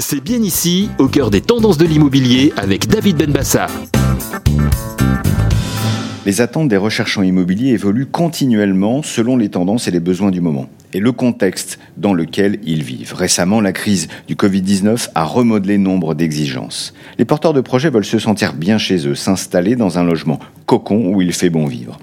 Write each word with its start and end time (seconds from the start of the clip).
C'est 0.00 0.22
bien 0.22 0.38
ici, 0.38 0.90
au 0.98 1.08
cœur 1.08 1.30
des 1.30 1.40
tendances 1.40 1.76
de 1.76 1.84
l'immobilier, 1.84 2.52
avec 2.56 2.86
David 2.86 3.16
Benbassa. 3.16 3.66
Les 6.24 6.40
attentes 6.40 6.68
des 6.68 6.76
recherchants 6.76 7.22
immobiliers 7.22 7.72
évoluent 7.72 8.06
continuellement 8.06 9.02
selon 9.02 9.36
les 9.36 9.48
tendances 9.48 9.88
et 9.88 9.90
les 9.90 10.00
besoins 10.00 10.30
du 10.30 10.40
moment 10.40 10.68
et 10.92 11.00
le 11.00 11.12
contexte 11.12 11.78
dans 11.96 12.14
lequel 12.14 12.60
ils 12.64 12.82
vivent. 12.82 13.14
Récemment, 13.14 13.60
la 13.60 13.72
crise 13.72 14.08
du 14.26 14.36
Covid-19 14.36 15.10
a 15.14 15.24
remodelé 15.24 15.78
nombre 15.78 16.14
d'exigences. 16.14 16.94
Les 17.18 17.24
porteurs 17.24 17.52
de 17.52 17.60
projets 17.60 17.90
veulent 17.90 18.04
se 18.04 18.18
sentir 18.18 18.54
bien 18.54 18.78
chez 18.78 19.06
eux, 19.06 19.14
s'installer 19.14 19.74
dans 19.74 19.98
un 19.98 20.04
logement 20.04 20.38
cocon 20.68 21.14
où 21.14 21.22
il 21.22 21.32
fait 21.32 21.48
bon 21.48 21.64
vivre. 21.64 21.98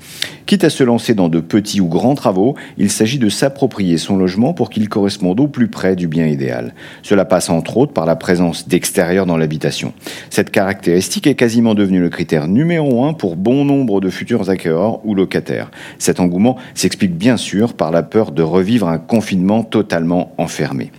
Quitte 0.48 0.64
à 0.64 0.70
se 0.70 0.84
lancer 0.84 1.14
dans 1.14 1.30
de 1.30 1.40
petits 1.40 1.82
ou 1.82 1.88
grands 1.88 2.16
travaux, 2.16 2.56
il 2.78 2.92
s'agit 2.92 3.20
de 3.20 3.30
s'approprier 3.30 3.98
son 3.98 4.18
logement 4.18 4.54
pour 4.54 4.70
qu'il 4.70 4.90
corresponde 4.90 5.40
au 5.40 5.48
plus 5.48 5.68
près 5.68 5.96
du 5.96 6.08
bien 6.08 6.26
idéal. 6.26 6.74
Cela 7.04 7.26
passe 7.26 7.50
entre 7.50 7.78
autres 7.78 7.94
par 7.94 8.06
la 8.06 8.16
présence 8.16 8.68
d'extérieur 8.68 9.26
dans 9.28 9.38
l'habitation. 9.38 9.94
Cette 10.30 10.52
caractéristique 10.52 11.28
est 11.28 11.36
quasiment 11.36 11.76
devenue 11.76 12.02
le 12.02 12.09
critère 12.09 12.48
numéro 12.48 13.06
un 13.06 13.14
pour 13.14 13.36
bon 13.36 13.66
nombre 13.66 14.02
de 14.02 14.09
futurs 14.09 14.50
acquéreurs 14.50 15.06
ou 15.06 15.14
locataires. 15.14 15.70
Cet 16.00 16.20
engouement 16.20 16.58
s'explique 16.73 17.16
bien 17.16 17.38
sûr 17.38 17.73
par 17.73 17.92
la 17.92 18.04
peur 18.04 18.32
de 18.32 18.42
revivre 18.42 18.88
un 18.88 18.98
confinement 18.98 19.64
totalement 19.64 20.34
enfermé. 20.38 20.92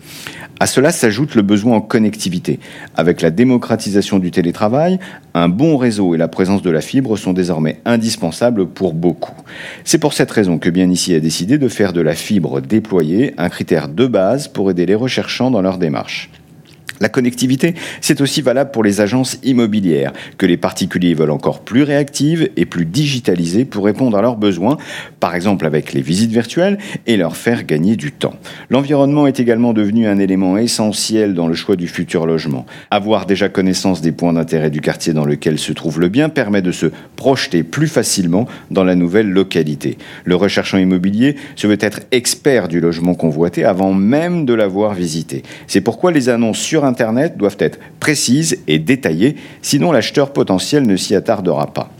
À 0.58 0.66
cela 0.66 0.90
s'ajoute 0.90 1.34
le 1.34 1.42
besoin 1.42 1.76
en 1.76 1.80
connectivité. 1.82 2.60
Avec 2.96 3.20
la 3.20 3.30
démocratisation 3.30 4.18
du 4.18 4.30
télétravail, 4.30 4.98
un 5.34 5.50
bon 5.50 5.76
réseau 5.76 6.14
et 6.14 6.18
la 6.18 6.28
présence 6.28 6.62
de 6.62 6.70
la 6.70 6.80
fibre 6.80 7.18
sont 7.18 7.34
désormais 7.34 7.80
indispensables 7.84 8.66
pour 8.66 8.94
beaucoup. 8.94 9.34
C'est 9.84 9.98
pour 9.98 10.14
cette 10.14 10.30
raison 10.30 10.58
que 10.58 10.70
Bien 10.70 10.90
Ici 10.90 11.14
a 11.14 11.20
décidé 11.20 11.58
de 11.58 11.68
faire 11.68 11.92
de 11.92 12.00
la 12.00 12.14
fibre 12.14 12.62
déployée 12.62 13.34
un 13.36 13.50
critère 13.50 13.88
de 13.88 14.06
base 14.06 14.48
pour 14.48 14.70
aider 14.70 14.86
les 14.86 14.94
recherchants 14.94 15.50
dans 15.50 15.60
leur 15.60 15.76
démarche. 15.76 16.30
La 17.00 17.08
connectivité, 17.08 17.74
c'est 18.00 18.20
aussi 18.20 18.42
valable 18.42 18.70
pour 18.70 18.84
les 18.84 19.00
agences 19.00 19.38
immobilières, 19.42 20.12
que 20.38 20.46
les 20.46 20.56
particuliers 20.56 21.14
veulent 21.14 21.30
encore 21.30 21.60
plus 21.60 21.82
réactives 21.82 22.50
et 22.56 22.66
plus 22.66 22.86
digitalisées 22.86 23.64
pour 23.64 23.84
répondre 23.84 24.16
à 24.16 24.22
leurs 24.22 24.36
besoins, 24.36 24.76
par 25.20 25.34
exemple 25.34 25.66
avec 25.66 25.92
les 25.92 26.00
visites 26.00 26.30
virtuelles, 26.30 26.78
et 27.06 27.16
leur 27.16 27.36
faire 27.36 27.64
gagner 27.64 27.96
du 27.96 28.12
temps. 28.12 28.34
L'environnement 28.70 29.26
est 29.26 29.40
également 29.40 29.72
devenu 29.72 30.06
un 30.06 30.18
élément 30.18 30.56
essentiel 30.56 31.34
dans 31.34 31.48
le 31.48 31.54
choix 31.54 31.76
du 31.76 31.88
futur 31.88 32.26
logement. 32.26 32.66
Avoir 32.90 33.26
déjà 33.26 33.48
connaissance 33.48 34.00
des 34.00 34.12
points 34.12 34.32
d'intérêt 34.32 34.70
du 34.70 34.80
quartier 34.80 35.12
dans 35.12 35.24
lequel 35.24 35.58
se 35.58 35.72
trouve 35.72 36.00
le 36.00 36.08
bien 36.08 36.28
permet 36.28 36.62
de 36.62 36.72
se 36.72 36.86
projeter 37.16 37.62
plus 37.62 37.88
facilement 37.88 38.46
dans 38.70 38.84
la 38.84 38.94
nouvelle 38.94 39.30
localité. 39.30 39.98
Le 40.24 40.36
recherchant 40.36 40.78
immobilier 40.78 41.36
se 41.56 41.66
veut 41.66 41.78
être 41.80 42.00
expert 42.10 42.68
du 42.68 42.80
logement 42.80 43.14
convoité 43.14 43.64
avant 43.64 43.92
même 43.92 44.46
de 44.46 44.54
l'avoir 44.54 44.94
visité. 44.94 45.42
C'est 45.66 45.80
pourquoi 45.80 46.12
les 46.12 46.28
annonces 46.28 46.58
sur 46.58 46.84
Internet 46.86 47.36
doivent 47.36 47.56
être 47.58 47.78
précises 48.00 48.58
et 48.66 48.78
détaillées, 48.78 49.36
sinon 49.62 49.92
l'acheteur 49.92 50.32
potentiel 50.32 50.86
ne 50.86 50.96
s'y 50.96 51.14
attardera 51.14 51.66
pas. 51.66 51.90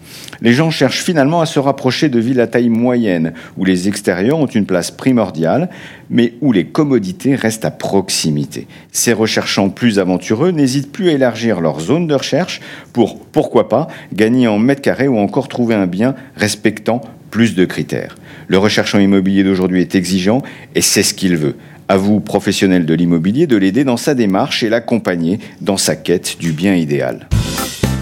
Les 0.41 0.53
gens 0.53 0.70
cherchent 0.70 1.03
finalement 1.03 1.41
à 1.41 1.47
se 1.47 1.59
rapprocher 1.59 2.09
de 2.09 2.19
villes 2.19 2.41
à 2.41 2.47
taille 2.47 2.69
moyenne, 2.69 3.33
où 3.56 3.65
les 3.65 3.89
extérieurs 3.89 4.39
ont 4.39 4.47
une 4.47 4.67
place 4.67 4.91
primordiale, 4.91 5.70
mais 6.11 6.34
où 6.41 6.53
les 6.53 6.67
commodités 6.67 7.34
restent 7.34 7.65
à 7.65 7.70
proximité. 7.70 8.67
Ces 8.93 9.12
recherchants 9.12 9.70
plus 9.70 9.98
aventureux 9.98 10.51
n'hésitent 10.51 10.93
plus 10.93 11.09
à 11.09 11.12
élargir 11.12 11.61
leur 11.61 11.81
zone 11.81 12.06
de 12.06 12.15
recherche 12.15 12.61
pour, 12.93 13.19
pourquoi 13.19 13.69
pas, 13.69 13.89
gagner 14.12 14.48
en 14.48 14.59
mètres 14.59 14.83
carrés 14.83 15.09
ou 15.09 15.19
encore 15.19 15.48
trouver 15.48 15.75
un 15.75 15.87
bien 15.87 16.15
respectant 16.37 17.00
plus 17.31 17.55
de 17.55 17.65
critères. 17.65 18.17
Le 18.48 18.59
recherchant 18.59 18.98
immobilier 18.98 19.43
d'aujourd'hui 19.43 19.81
est 19.81 19.95
exigeant 19.95 20.43
et 20.75 20.81
c'est 20.81 21.03
ce 21.03 21.15
qu'il 21.15 21.37
veut. 21.37 21.56
À 21.89 21.97
vous, 21.97 22.19
professionnels 22.20 22.84
de 22.84 22.95
l'immobilier, 22.95 23.47
de 23.47 23.56
l'aider 23.56 23.84
dans 23.84 23.97
sa 23.97 24.15
démarche 24.15 24.65
et 24.65 24.69
l'accompagner 24.69 25.39
dans 25.61 25.77
sa 25.77 25.95
quête 25.95 26.37
du 26.41 26.53
bien 26.53 26.75
idéal. 26.75 27.28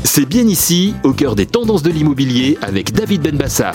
C'est 0.04 0.26
bien 0.26 0.46
ici, 0.46 0.94
au 1.02 1.12
cœur 1.12 1.34
des 1.34 1.46
tendances 1.46 1.82
de 1.82 1.90
l'immobilier, 1.90 2.56
avec 2.62 2.92
David 2.92 3.22
Benbassa. 3.22 3.72